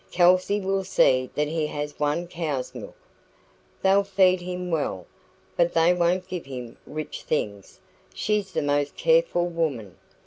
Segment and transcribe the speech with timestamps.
[0.09, 2.95] Kelsey will see that he has one cow's milk.
[3.83, 5.05] They'll feed him well,
[5.55, 7.79] but they won't give him rich things;
[8.11, 9.97] she's the most careful woman.